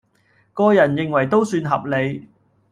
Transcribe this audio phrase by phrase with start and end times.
[0.55, 2.27] 個人認為都算合理